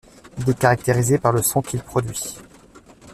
Il 0.39 0.49
est 0.49 0.57
caractérisé 0.57 1.19
par 1.19 1.31
le 1.31 1.43
son 1.43 1.61
qu’il 1.61 1.79
produit. 1.81 2.35